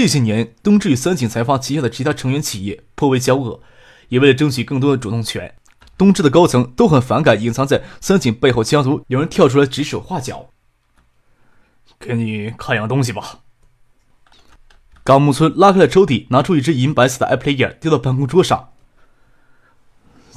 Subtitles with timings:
[0.00, 3.60] 这些年，东芝与三井财阀旗下的其他成员企业颇为交恶，
[4.08, 5.54] 也为了争取更多的主动权，
[5.98, 10.48] 东芝的高层都很反感隐藏在三井背后家族有人跳出来指手画脚。
[11.98, 13.40] 给你看样东西吧。
[15.04, 18.70] 冈木村拉开了抽屉，拿出一只银白色的 iPlayer，丢到办公桌上。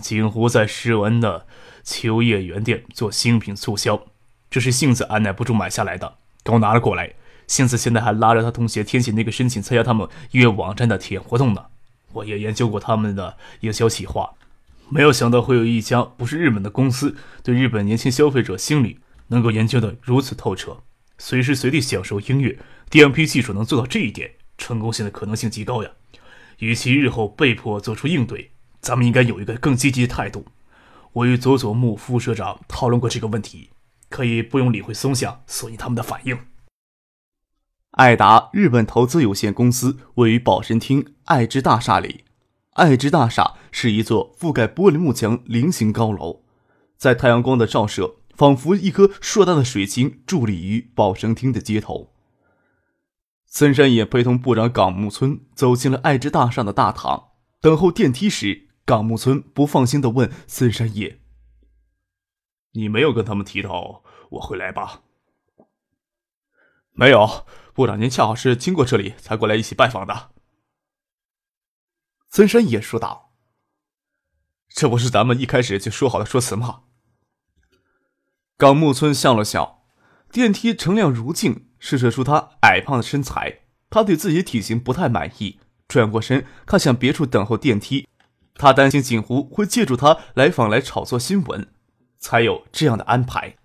[0.02, 1.46] 景湖在石文的
[1.86, 4.08] 秋叶原店做新品促销，
[4.52, 7.14] 这是杏子按耐不住买下来的，给我拿了过来。
[7.54, 11.64] 杏子现在还拉着他同学填写那个申请参加他们音乐网站的体验活动呢。
[12.12, 14.34] 我也研究过他们的营销企划，
[14.90, 20.82] 没有想到会有一家不是日本的公司对日本年轻消费者心理能够研究的如此透彻，
[21.20, 22.58] 随时随地享受音乐。
[22.90, 25.92] DMP 技术能做到这一点，成功性的可能性极高呀。
[26.58, 28.50] 与其日后被迫做出应对，
[28.82, 30.48] 咱们应该有一个更积极的态度。
[31.12, 33.70] 我与佐佐木副社长讨论过这个问题，
[34.10, 36.36] 可以不用理会松下、索尼他们的反应。
[37.94, 42.24] 爱达日本投资有限公司位于宝神厅爱之大厦里。
[42.72, 46.42] 爱之大厦是一座覆盖玻璃幕墙菱形高楼，
[46.98, 52.12] 在太阳光的照射，仿佛一颗硕大的水晶伫立于宝神厅的街头。
[53.46, 57.26] 森山也陪同部长冈木村走进了爱之大厦的大堂。
[57.62, 61.20] 等候电梯时，冈木村不放心地问森山野
[62.74, 64.02] ：“你没有跟他们提到
[64.32, 65.04] 我会来吧
[66.94, 70.30] ？”“没有。”部长，您恰好是经过这里才过来一起拜访的。
[72.30, 73.34] 森山也说道
[74.70, 76.84] ：“这不是咱们一开始就说好的说辞吗？”
[78.58, 79.88] 冈木村笑了笑，
[80.32, 83.62] 电梯乘亮如镜，射射出他矮胖的身材。
[83.90, 88.08] 他对自己体型不太满意，转过身看向别处等候电梯。
[88.54, 91.74] 他担心锦湖会借助他来访来炒作新闻，
[92.20, 93.58] 才有这样的安排。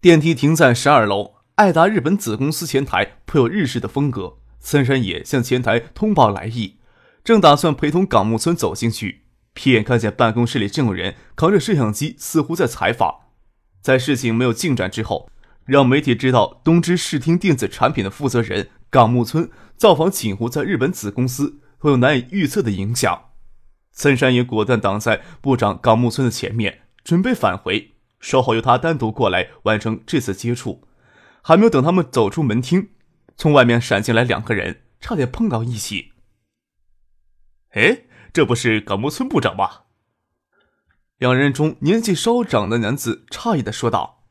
[0.00, 1.37] 电梯停在十二楼。
[1.58, 4.38] 爱达日本子公司前台颇有日式的风格。
[4.60, 6.76] 森山野向前台通报来意，
[7.24, 9.24] 正打算陪同冈木村走进去，
[9.56, 13.12] 瞥眼看见办公室里正有人扛着摄像机，似乎在采访。
[13.82, 15.28] 在事情没有进展之后，
[15.64, 23.30] 让媒体知道东芝视听电子产品的负责人冈木村造访锦湖在日本子公司，会有难以预测的影响。
[23.90, 30.84] 森山野果断挡在部长冈木村的前面，准备返回，稍后由他单独过来完成这次接触。
[31.48, 32.90] 还没有等他们走出门厅，
[33.34, 36.12] 从外面闪进来两个人，差点碰到一起。
[37.70, 38.02] 哎，
[38.34, 39.84] 这不是港木村部长吗？
[41.16, 44.26] 两人中年纪稍长的男子诧异的说道：“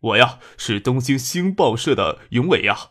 [0.00, 2.90] 我呀，是东京星报社的永伟呀。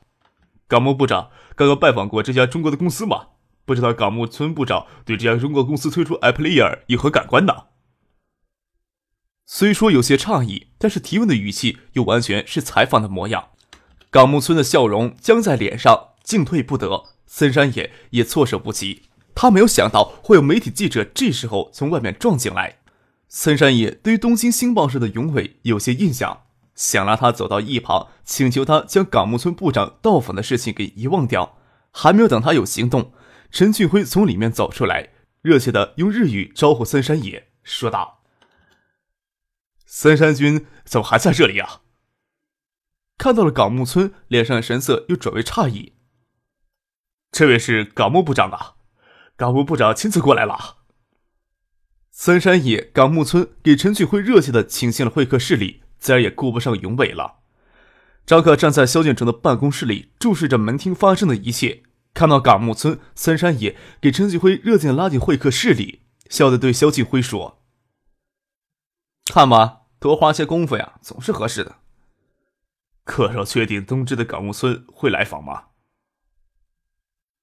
[0.68, 3.28] 港木部长刚刚拜访过这家中国的公司吗？
[3.64, 7.68] 不知道港木村部长对这家中国公司推出 AppleAir 有何感官呢？”
[9.56, 13.50] 虽说有些诧异，但是提问的语气又完全是采访的模样。
[14.10, 17.04] 冈木村的笑容僵在脸上，进退不得。
[17.28, 19.04] 森山野也措手不及，
[19.36, 22.80] 他没有想到会有媒体记者这时候从外面撞进来。
[23.28, 31.60] 森山野对于东京新报社的永伟有些印象，想拉他走到一旁，请求他将冈木村部长到访的事情给遗忘掉。
[31.92, 33.12] 还没有等他有行动，
[33.52, 35.10] 陈俊辉从里面走出来，
[35.44, 38.23] 热切的用日语招呼森山野，说道。
[39.96, 41.82] 森山君怎么还在这里啊？
[43.20, 45.94] 看到了冈木村，脸上的神色又转为诧异。
[47.32, 48.74] 这位是冈木部长啊，
[49.38, 50.78] 冈木部长亲自过来了。
[52.10, 57.42] 森山野、冈木村给陈俊辉热切的请进了会客室里，自然也顾不上永伟了。
[58.26, 61.84] 张克站在萧敬成的办公室里，注视着门厅发生的一切。
[62.16, 66.02] 看到冈木村、森山野给陈俊辉热情拉进会客室里，
[66.32, 67.62] 笑着对萧敬辉说
[69.32, 71.78] ：“看吧。”多花些功夫呀，总是合适的。
[73.06, 75.68] 可要确定东芝的港务村会来访吗？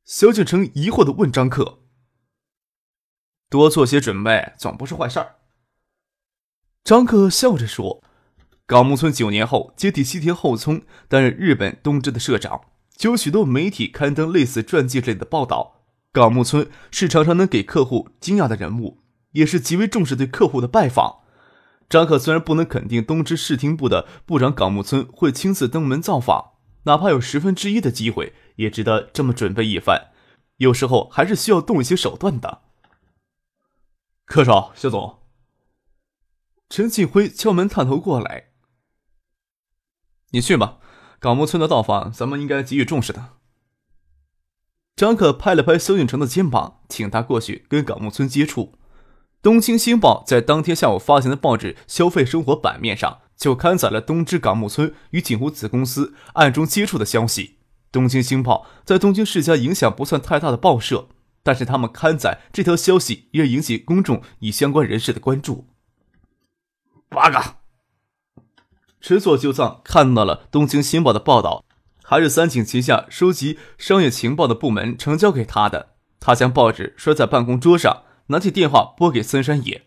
[0.05, 1.79] 萧敬成疑惑的问张克。
[3.49, 5.37] 多做些准备，总不是坏事儿。
[6.85, 8.05] 张克笑着说
[8.69, 15.81] ：“港木村九年后接替西田后聪担任日本东芝的社长，就有许多媒体刊登类似传记类的报道。
[16.13, 21.20] 港木村是常常能给客户惊讶的人物，也是极为重视对客户的拜访。”
[21.91, 26.53] 张克虽然不能肯定东芝视听部的部长冈木村会亲自登门造访，
[26.85, 30.13] 哪怕有十分之一的机会，也值得这么准备一番。
[30.59, 32.63] 有时候还是需要动一些手段的。
[34.25, 35.19] 科少，肖总。
[36.69, 38.51] 陈庆辉敲门探头过来
[40.31, 40.79] ：“你去吧，
[41.19, 43.31] 港木村的到访，咱们应该给予重视的。”
[44.95, 48.79] 张克拍了拍萧运成的肩膀，请他过去跟港木村接触。
[49.43, 57.57] 东京新报在当天下午发行的报纸《消费生活》版面上就刊载了东芝港木村与锦湖子公司暗中接触的消息。
[57.91, 61.09] 东京新报在东京世家影响不算太大的报社，
[61.43, 65.69] 但是他们刊载这条消息也引起公众与相关人士的关注。
[67.09, 67.57] 八个，
[69.01, 71.65] 池佐就藏看到了东京新报的报道，
[72.03, 75.95] 还是三井旗下收集商业情报的部门呈交给他的。
[76.21, 78.03] 他将报纸摔在办公桌上。
[78.31, 79.87] 拿起电话拨给森山野，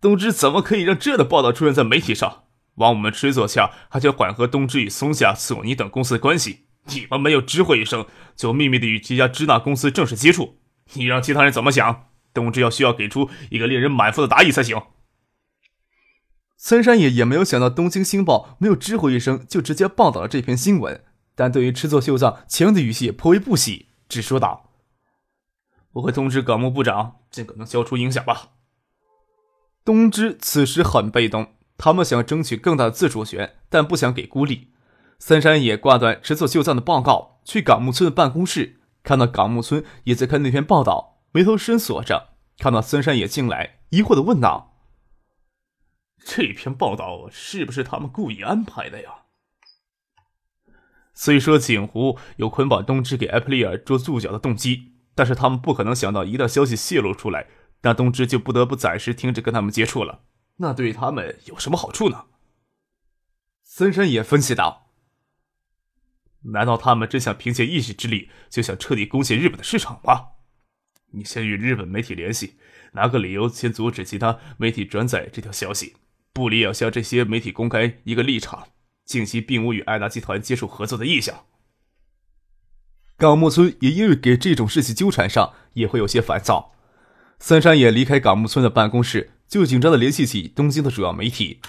[0.00, 2.44] 东芝怎么可以让这样的报道出现在媒体上？
[2.76, 6.66] 往我们池佐下，还想缓和东芝与松下、索尼等公司的关系。
[6.86, 10.58] 你们没有知会一声，就秘密的与这家支那公司正式接触，
[10.94, 12.06] 你让其他人怎么想？
[12.32, 14.80] 东芝要需要给出一个令人满腹的答疑才行。
[16.56, 21.02] 森山野也没有想到东京星报没有知会一声就直接报道了这篇新闻，
[21.34, 24.63] 但对于池佐秀藏强的语气颇为不喜，只说道。
[25.94, 28.50] 我会通知港务部长，尽可能消除影响吧。
[29.84, 34.72] 东芝此时很被动，他们想争取更大的自主权，但不想给孤立。
[35.18, 42.30] 三山也挂断池佐秀藏的报告，去港木村的办公室，看到港木村也在看那篇报道，眉头深锁着。
[42.58, 44.76] 看到三山也进来，疑惑的问道
[46.24, 49.10] ：“这篇报道是不是他们故意安排的呀？”
[51.14, 54.93] 虽说景湖有捆绑东芝给埃普利尔做助脚的动机。
[55.14, 57.46] 但是他们不可能想到，一旦消息泄露出来，
[57.82, 60.24] 那东芝就不得不暂时停止跟他们接触了。
[60.56, 62.26] 那对他们有什么好处呢？
[63.62, 64.90] 森山也分析道
[66.52, 70.28] ：“难道他们真想凭借一己之力，就想彻底攻陷日本的市场吗？
[71.12, 72.56] 你先与日本媒体联系，
[72.92, 75.94] 拿个理由先阻止其他媒体转载这条消息。
[76.32, 78.68] 布里要向这些媒体公开一个立场，
[79.04, 81.46] 近期并无与爱达集团接触合作的意向。”
[83.16, 86.72] 港木村也因为给这种事情纠缠上，也会有些烦躁。
[87.38, 91.60] 三山也离开港木村的办公室，就紧张的联系起东京的主要媒体。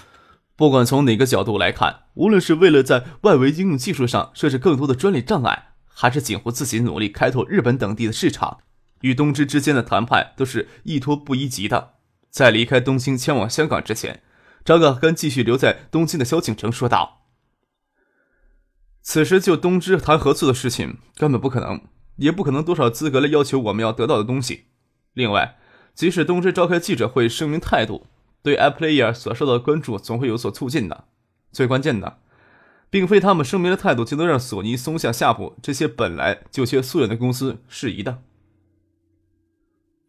[0.56, 8.58] 不管从哪个角度来看，无论是为了在外围应用技术上设置更多的专利障碍，还是仅乎自己努力开拓日本等地的市场，
[9.02, 11.92] 与东芝之间的谈判都是一拖不一急的。
[12.30, 14.22] 在离开东京前往香港之前，
[14.64, 17.15] 张可跟继续留在东京的萧景城说道。
[19.08, 21.80] 此时就东芝谈合作的事情根本不可能，
[22.16, 24.64] 也不可能多少资格来要求我们要得到的东西。
[25.12, 25.56] 另外，
[25.94, 28.08] 即使东芝召开记者会声明态度，
[28.42, 31.04] 对 a p p l a y e r 所受到的关注总会有所促进的。
[31.52, 32.18] 最关键的，
[32.90, 38.24] 并非他们声明的态度就能让索尼、松下、夏普这些本来就缺素人的公司适宜的。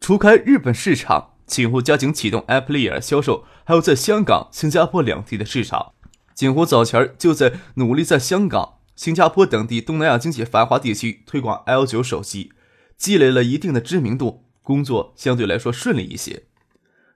[0.00, 5.92] 除开日本市场，锦湖加紧启动 a p p l a y e r 销售，还有在香港、新加坡两地的市场。
[6.34, 8.77] 锦湖早前就在努力在香港。
[8.98, 12.50] 新加坡等地东南亚经济繁华地区推广 L 九手机，
[12.96, 16.46] 积累了一定的知名度，工作相对来说顺利一些。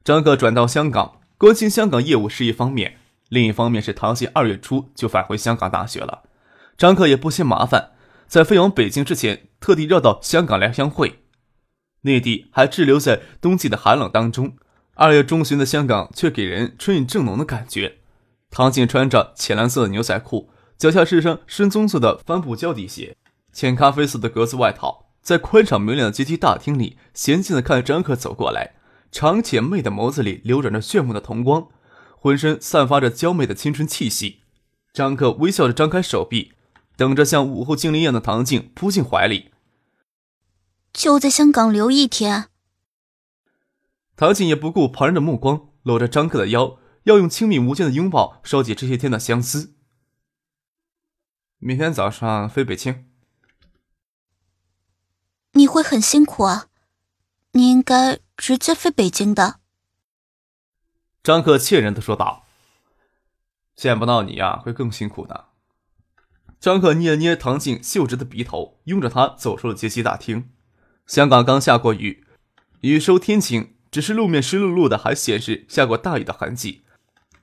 [0.04, 2.98] 张克转到香港，关心香港业务是一方面，
[3.28, 6.22] 另一方面是唐信二月初就返回香港大学了。
[6.78, 7.90] 张克也不嫌麻烦，
[8.28, 11.24] 在飞往北京之前，特地绕到香港来相会。
[12.02, 14.54] 内地还滞留在冬季的寒冷当中，
[14.94, 17.96] 二月中旬的香港却给人春意正浓的感觉。
[18.52, 20.50] 唐静穿着浅蓝色的牛仔裤。
[20.82, 23.16] 脚下是双深棕色的帆布胶底鞋，
[23.52, 28.74] 浅咖啡色的格子外套，在宽敞明亮的阶梯大厅里，娴静的看着张克走过来。
[29.12, 31.68] 长且媚的眸子里流转着炫目的瞳光，
[32.16, 34.40] 浑身散发着娇媚的青春气息。
[34.92, 36.50] 张克微笑着张开手臂，
[36.96, 39.52] 等着像午后精灵一样的唐静扑进怀里。
[40.92, 42.46] 就在香港留一天。
[44.16, 49.74] 唐静也不顾旁人的目光，搂着张克的腰，要用亲密无间的拥抱收集这些天的相思。
[51.64, 53.04] 明天早上飞北京，
[55.52, 56.66] 你会很辛苦啊！
[57.52, 59.60] 你应该直接飞北京的。
[61.22, 62.46] 张克怯然的说道
[63.76, 65.50] ：“见不到你呀，会更辛苦的。”
[66.58, 70.50] 张克捏了捏唐静秀直的鼻头，拥着她走出了接机大厅。
[71.06, 72.26] 香港刚下过雨，
[72.80, 76.82] 雨收天晴，只是路面湿漉漉的，还显示下过大雨的痕迹，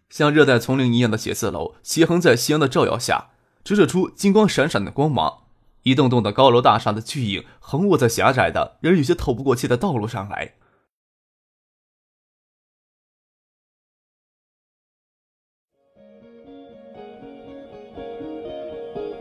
[0.09, 3.29] 像热带丛林一样的写字楼斜横在夕阳的照耀下。
[3.69, 5.41] 折射出金光闪闪的光芒，
[5.83, 10.53] 一栋栋的高楼大厦的巨影横卧在狭窄的、人有些透不过气的道路上来。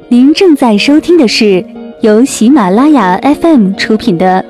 [0.09, 1.63] 您正在收听的是
[2.01, 4.43] 由喜马拉雅 FM 出品的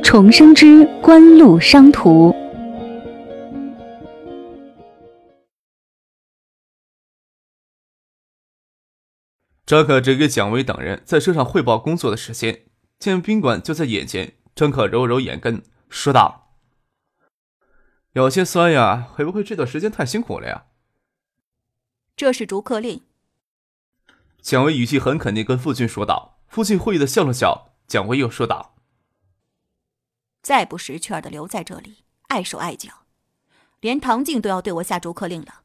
[0.00, 2.30] 重生之官路商途》。
[9.70, 12.64] 张可只给蒋维等人在车上汇报工作的时间，
[12.98, 16.56] 见宾馆就在眼前，张可揉揉眼根，说道
[18.14, 20.64] ：“有些酸呀，会不会这段时间太辛苦了呀？”
[22.18, 23.02] 这是逐客令。
[24.42, 26.40] 蒋薇语气很肯定，跟父亲说道。
[26.48, 27.76] 父亲会意的笑了笑。
[27.86, 28.74] 蒋薇又说道
[30.42, 33.04] ：“再不识趣儿的留在这里，碍手碍脚，
[33.78, 35.59] 连唐静都要对我下逐客令了。”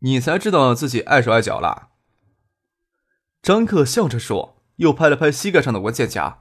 [0.00, 1.88] 你才知道自己碍手碍脚了。
[3.42, 6.40] 张克笑着说，又拍了拍膝盖上的文件夹：“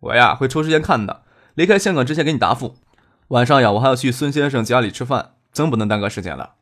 [0.00, 1.24] 我呀，会抽时间看的。
[1.54, 2.76] 离开香港之前给你答复。
[3.28, 6.56] 晚上呀，我还要去孙先生家里吃饭，真不能耽搁时间了。”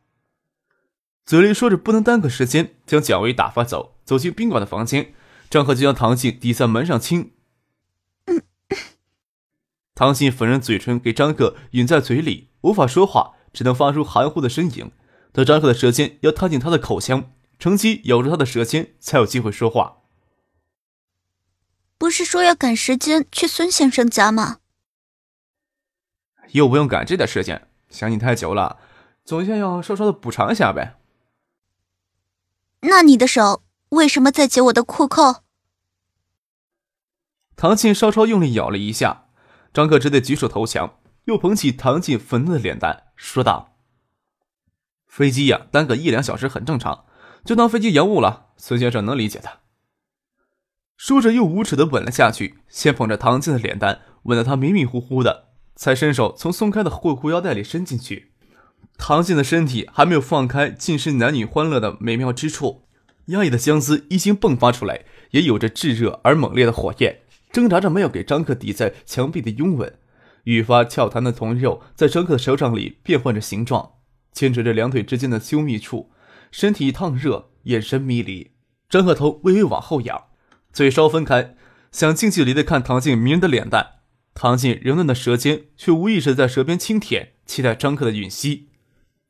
[1.25, 5.13] 嘴里说着不能耽搁时间，将蒋薇打发走，走进宾馆的房间。
[5.49, 7.33] 张克就将唐静抵在门上亲。
[9.95, 14.91] 唐静粉润嘴唇给张克吮在嘴里，无法说话，只能发出含糊的呻吟。
[15.37, 19.97] 等张克的舌尖要踏进他的口腔，乘机咬住他的舌尖，才有机会说话。
[21.99, 24.57] 不是说要赶时间去孙先生家吗？
[26.53, 28.79] 又不用赶这点时间，想你太久了，
[29.23, 30.97] 总先要稍稍的补偿一下呗。
[32.79, 35.43] 那你的手为什么在解我的裤扣？
[37.55, 39.27] 唐静稍稍用力咬了一下，
[39.71, 43.75] 张克只得举手投降，又捧起唐静粉嫩的脸蛋，说道
[45.17, 47.05] ：“飞机呀，耽搁一两小时很正常，
[47.43, 49.61] 就当飞机延误了，孙先生能理解的。”
[50.95, 55.45] 说着又无耻的吻了下去，先捧着唐静的脸蛋，吻得她迷迷糊糊的，
[55.75, 58.33] 才伸手从松开的后裤腰带里伸进去。
[58.99, 62.83] 唐静的身体还没有放开，尽是男女欢乐的美妙之处，
[63.27, 67.21] 压抑的相思一经迸发出来，也有着炙热而猛烈的火焰，
[67.51, 69.97] 挣扎着没有给张克抵在墙壁的拥吻。
[70.43, 73.93] 愈发翘弹的臀肉在张克的手掌里变换着形状，
[74.37, 76.11] 牵扯着两腿之间的羞密处，
[76.51, 78.51] 身体烫热，眼神迷离。
[78.87, 80.25] 张克头微微往后仰，
[80.71, 81.55] 嘴稍分开，
[81.91, 83.93] 想近距离的看唐静迷人的脸蛋。
[84.35, 88.69] 唐静柔嫩的舌尖却无意识在舌边轻舔，期待张克的吮吸。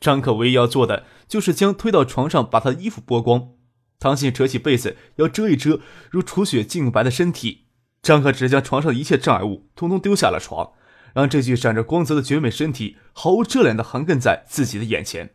[0.01, 3.51] 张可唯一要做的就是将推到床上，把他的衣服剥光。
[3.99, 5.79] 唐信扯起被子要遮一遮
[6.11, 7.67] 如楚雪净白的身体。
[8.01, 10.73] 张可只将床上的一切障碍物通通丢下了床，
[11.17, 15.31] 让这具闪着光泽的绝美身体毫无遮拦的横亘在自己的眼前。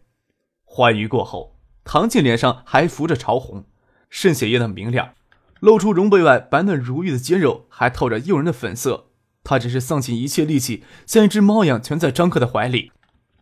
[0.63, 3.67] 欢愉过后，唐静脸上还浮着潮红，
[4.09, 5.15] 渗血液的明亮，
[5.59, 9.09] 露出绒被外白嫩如玉的肩肉，还透着诱人的粉色。
[9.43, 12.93] 他只是丧尽一切力气，像一只猫一样蜷在张克的怀里。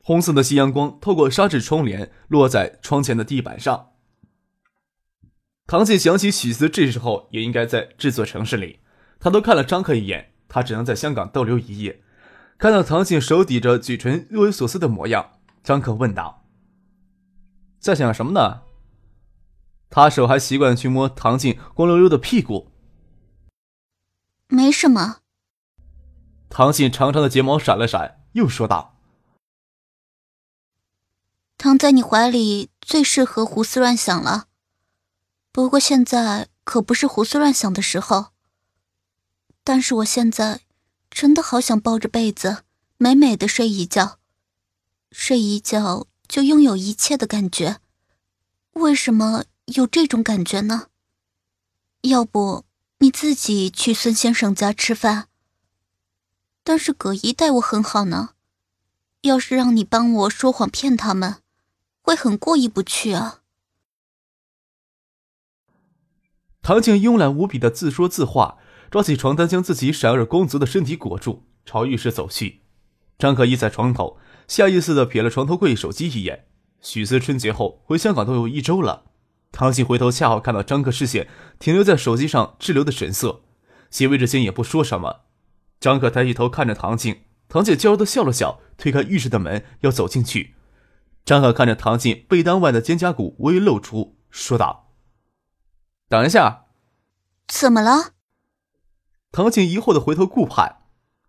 [0.02, 3.88] 红色的夕阳光透过纱质窗帘，落在窗前的地板上。
[5.66, 8.78] 唐静想起许思这时候也应该在这座城市里，
[9.18, 12.00] 他都看了张克一眼，他只能在香港逗留一夜。
[12.60, 16.44] 看到唐静手抵着嘴唇，若有所思的模样，张可问道
[17.80, 18.64] ：“在想什么呢？”
[19.88, 22.70] 他手还习惯去摸唐静光溜溜的屁股。
[24.48, 25.20] 没什么。
[26.50, 28.94] 唐静长长的睫毛闪了闪，又说道。
[31.56, 34.48] 躺在你怀里最适合胡思乱想了，
[35.50, 38.32] 不过现在可不是胡思乱想的时候。
[39.64, 40.60] 但是我现在
[41.10, 42.64] 真的好想抱着被子
[42.96, 44.18] 美美的睡一觉，
[45.10, 47.80] 睡一觉就拥有一切的感觉。
[48.74, 50.86] 为什么有这种感觉呢？
[52.02, 52.64] 要不
[52.98, 55.26] 你自己去孙先生家吃饭？
[56.62, 58.30] 但是葛姨待我很好呢，
[59.22, 61.42] 要是让你帮我说谎骗他们。
[62.02, 63.42] 会很过意不去啊！
[66.62, 68.58] 唐静慵懒无比的自说自话，
[68.90, 72.62] 抓起床单将自己闪而光泽的身体裹住，朝浴室走去。
[73.18, 74.18] 张可依在床头，
[74.48, 76.46] 下意识的瞥了床头柜手机一眼。
[76.80, 79.04] 许思春节后回香港都有一周了。
[79.52, 81.28] 唐静回头恰好看到张克视线
[81.58, 83.42] 停留在手机上滞留的神色，
[83.90, 85.22] 斜微着肩也不说什么。
[85.78, 90.54] 张可抬起头看着唐静，唐静娇柔的笑了笑，推开浴室的门要走进去。
[91.24, 94.92] 张可看着唐静被单外的肩胛骨微露出，说道
[96.08, 96.66] ：“等一下。
[97.46, 98.14] ”“怎么了？”
[99.32, 100.78] 唐静疑惑的回头顾盼。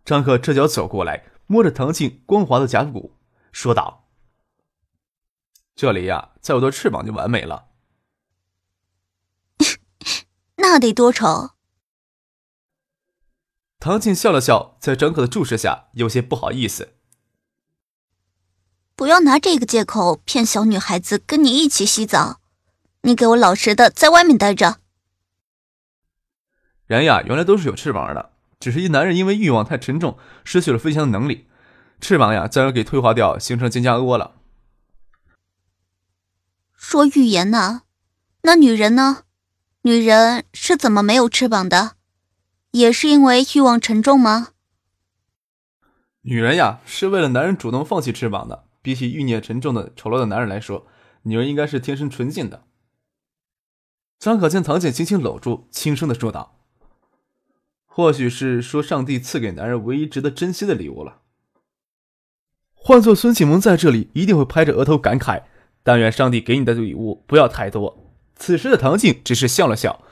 [0.03, 3.17] 张可这脚走过来，摸着唐静光滑的甲骨，
[3.51, 4.09] 说道
[5.75, 7.67] ：“这里呀，再有对翅膀就完美了。
[10.57, 11.51] ”“那得多丑！”
[13.79, 16.95] 唐静笑了笑，在张可的注视下，有些不好意思。
[18.95, 22.41] 不要拿这个借口骗小女孩子跟你一起洗澡，
[23.01, 24.80] 你给我老实的在外面待着。
[26.91, 31.47] 人呀，原来都是有翅膀的，只是一男人因为欲望太沉重，失去了飞翔的能力，
[31.99, 34.35] 翅膀呀，自然给退化掉，形成肩胛窝了。
[36.75, 37.83] 说预言呢？
[38.43, 39.23] 那女人呢？
[39.83, 41.95] 女人是怎么没有翅膀的？
[42.71, 44.49] 也是因为欲望沉重吗？
[46.21, 48.65] 女人呀，是为了男人主动放弃翅膀的。
[48.83, 50.87] 比起欲念沉重的丑陋的男人来说，
[51.23, 52.63] 女人应该是天生纯净的。
[54.17, 56.59] 张可将唐简轻轻搂住，轻声的说道
[58.01, 61.19] ：“或许是说上帝赐给男人唯一值得珍惜的礼物了。
[62.73, 65.43] 换做孙启蒙在这里，一定会拍着额头感慨。
[65.83, 70.03] 但愿上帝给你的礼物不要太多。”此时的唐静只是笑了笑，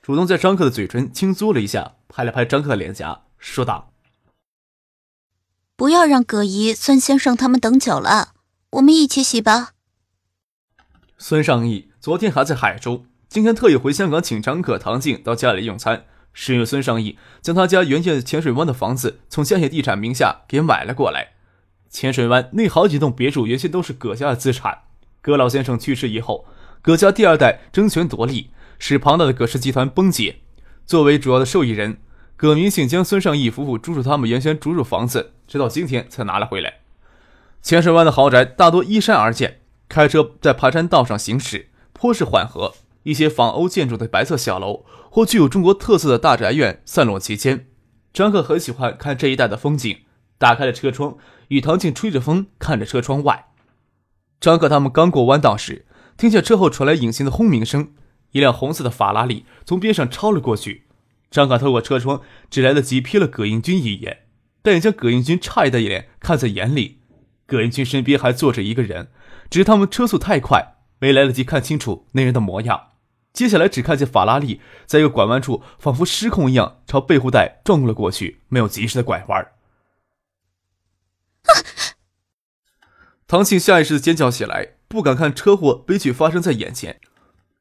[0.00, 3.92] 主动在张克的嘴唇轻嘬了一下，拍了拍张克的脸颊，说道
[5.74, 8.34] ：“不要让葛姨、孙先生他们等久了，
[8.70, 9.70] 我们一起洗吧。”
[11.18, 21.32] 孙尚义昨天还在海州，今天特意回香港请张克、唐静到家里用餐，是因为孙尚义将他家原建浅水湾的房子从江野地产名下给买了过来。
[21.90, 24.78] 浅水湾那好几栋别墅原先都是葛家的资产，
[25.20, 26.46] 葛老先生去世以后。
[26.80, 30.36] 葛家第二代争权夺利，使庞大的葛氏集团崩解。
[30.84, 31.98] 作为主要的受益人，
[32.36, 36.78] 葛明信将孙尚义夫妇租住他们原先租住房子，直到今天才拿了回来。
[37.62, 42.74] 浅水湾的豪宅大多依山而建，开车在盘山道上行驶，颇是缓和。
[43.04, 44.84] 一些仿欧建筑的白色小楼
[45.14, 47.66] 或具有中国特色的大宅院散落其间。
[48.14, 49.98] 张克很喜欢看这一带的风景，
[50.38, 53.48] 打开了车窗，与唐静吹着风，看着车窗外。
[54.40, 55.84] 张克他们刚过弯道时。
[56.16, 57.92] 听见车后传来引擎的轰鸣声，
[58.30, 60.84] 一辆红色的法拉利从边上超了过去。
[61.30, 64.20] 张可透过车窗，只来得及瞥了葛应军一眼，
[64.62, 67.00] 但也将葛应军诧异的脸看在眼里。
[67.46, 69.08] 葛应军身边还坐着一个人，
[69.50, 72.91] 只是他们车速太快，没来得及看清楚那人的模样。
[73.32, 79.52] 接下来只看见法拉利在一个拐弯处，仿佛失控一样朝背后带撞了过去，没有及时的拐弯。
[83.26, 84.74] 唐庆下意识的尖叫起来。
[84.92, 87.00] 不敢看车祸悲剧发生在眼前，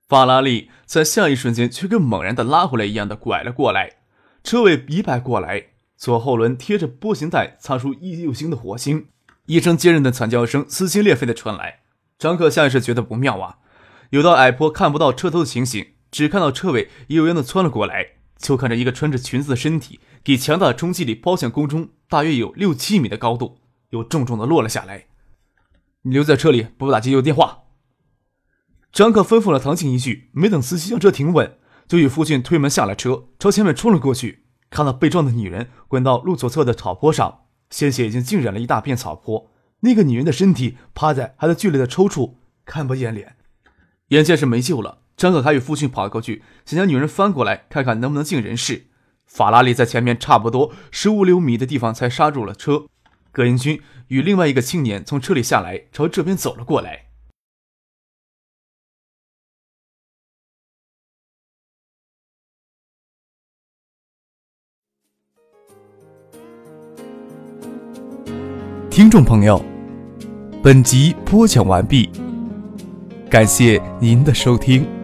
[0.06, 4.00] 法拉利在下一瞬间却跟猛然的拉回来一样的拐了过来，
[4.44, 9.08] 车尾一摆过来，左后轮贴着波形带擦出一又新的火星，
[9.46, 11.80] 一声尖锐的惨叫声撕心裂肺的传来。
[12.20, 13.60] 张克下意识觉得不妙啊，
[14.12, 23.60] 有道矮坡看不到车头的情形，只看到车尾悠悠的窜了过来，就看着一个穿着裙子的身体，给强大的冲击力抛向空中，大约有六七米的高度，
[23.92, 25.06] 又重重的落了下来。
[26.02, 27.60] 你留在车里，拨打急救电话。
[28.92, 34.44] 张克吩咐了唐静一句，没等司机将车停稳，就与父亲推门下了车，朝前面冲了过去。
[34.70, 39.50] 看到被撞的女人滚到路左侧的草坡上，鲜血已经浸染了一大片草坡。
[39.80, 43.38] 那个女人的身体趴在，还在剧烈的抽搐，看不见脸，
[44.12, 45.00] 眼见是没救了。
[45.18, 48.88] 张可凯与父亲跑过去，想将女人翻过来，看看能不能进人事。
[49.26, 52.88] 法拉利在前面差不多十五六米的地方才刹住了车。
[53.32, 57.08] 葛英军与另外一个青年从车里下来，朝这边走了过来。
[68.90, 69.64] 听众朋友，
[70.62, 72.10] 本集播讲完毕，
[73.32, 75.01] 感谢您的收听。